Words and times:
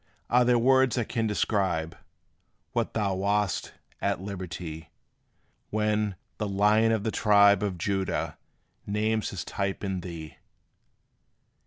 Are 0.31 0.43
there 0.43 0.57
words 0.57 0.95
that 0.95 1.09
can 1.09 1.27
describe 1.27 1.95
What 2.71 2.95
thou 2.95 3.13
wast, 3.13 3.75
at 4.01 4.19
liberty, 4.19 4.89
When 5.69 6.15
"The 6.39 6.47
Lion 6.49 6.91
of 6.91 7.03
the 7.03 7.11
tribe 7.11 7.61
Of 7.61 7.77
Judah" 7.77 8.39
names 8.87 9.29
his 9.29 9.45
type 9.45 9.83
in 9.83 9.99
thee? 9.99 10.37